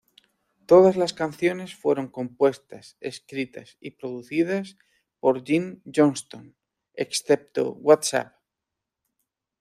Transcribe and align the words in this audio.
Todas 0.65 0.95
las 0.97 1.13
canciones 1.13 1.75
fueron 1.75 2.07
compuestas, 2.07 2.97
escritas 3.01 3.77
y 3.79 3.91
producidas 3.91 4.75
por 5.19 5.43
Jim 5.45 5.83
Johnston, 5.95 6.55
excepto 6.95 7.73
"What's 7.73 8.13
Up? 8.15 8.31